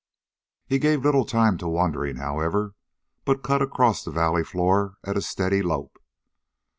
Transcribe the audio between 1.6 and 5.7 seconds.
wondering, however, but cut across the valley floor at a steady